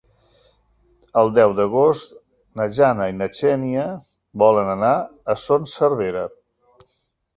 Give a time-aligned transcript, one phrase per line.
[1.21, 2.15] El deu d'agost
[2.61, 3.85] na Jana i na Xènia
[4.45, 4.95] volen anar
[5.35, 6.25] a Son Servera.